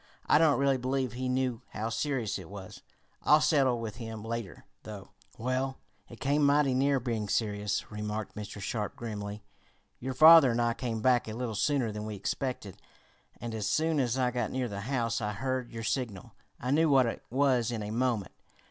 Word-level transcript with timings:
I 0.25 0.39
don't 0.39 0.57
really 0.57 0.79
believe 0.79 1.13
he 1.13 1.29
knew 1.29 1.61
how 1.73 1.89
serious 1.89 2.39
it 2.39 2.49
was. 2.49 2.81
I'll 3.21 3.39
settle 3.39 3.79
with 3.79 3.97
him 3.97 4.23
later, 4.23 4.65
though." 4.81 5.09
"Well, 5.37 5.77
it 6.09 6.19
came 6.19 6.43
mighty 6.43 6.73
near 6.73 6.99
being 6.99 7.29
serious," 7.29 7.91
remarked 7.91 8.35
Mr. 8.35 8.59
Sharp 8.59 8.95
grimly. 8.95 9.43
"Your 9.99 10.15
father 10.15 10.49
and 10.49 10.59
I 10.59 10.73
came 10.73 11.01
back 11.01 11.27
a 11.27 11.33
little 11.33 11.53
sooner 11.53 11.91
than 11.91 12.07
we 12.07 12.15
expected, 12.15 12.81
and 13.39 13.53
as 13.53 13.67
soon 13.69 13.99
as 13.99 14.17
I 14.17 14.31
got 14.31 14.49
near 14.49 14.67
the 14.67 14.81
house 14.81 15.21
I 15.21 15.33
heard 15.33 15.71
your 15.71 15.83
signal. 15.83 16.33
I 16.59 16.71
knew 16.71 16.89
what 16.89 17.05
it 17.05 17.21
was 17.29 17.71
in 17.71 17.83
a 17.83 17.91
moment. 17.91 18.31